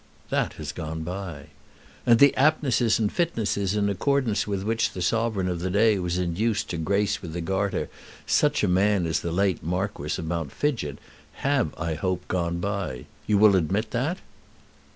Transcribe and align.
"That 0.31 0.53
has 0.53 0.71
gone 0.71 1.03
by." 1.03 1.49
"And 2.07 2.17
the 2.17 2.33
aptnesses 2.35 2.97
and 2.97 3.11
fitnesses 3.13 3.75
in 3.75 3.87
accordance 3.87 4.47
with 4.47 4.63
which 4.63 4.93
the 4.93 5.01
sovereign 5.03 5.47
of 5.47 5.59
the 5.59 5.69
day 5.69 5.99
was 5.99 6.17
induced 6.17 6.71
to 6.71 6.77
grace 6.77 7.21
with 7.21 7.33
the 7.33 7.39
Garter 7.41 7.87
such 8.25 8.63
a 8.63 8.67
man 8.67 9.05
as 9.05 9.19
the 9.19 9.31
late 9.31 9.61
Marquis 9.61 10.17
of 10.17 10.25
Mount 10.25 10.51
Fidgett 10.51 10.97
have, 11.45 11.75
I 11.77 11.93
hope, 11.93 12.27
gone 12.27 12.57
by. 12.57 13.05
You 13.27 13.37
will 13.37 13.55
admit 13.55 13.91
that?" 13.91 14.17